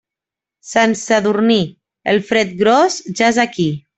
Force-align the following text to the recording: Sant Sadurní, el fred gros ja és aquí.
Sant 0.69 0.95
Sadurní, 1.01 1.59
el 2.15 2.21
fred 2.31 2.57
gros 2.65 2.99
ja 3.21 3.31
és 3.35 3.41
aquí. 3.47 3.71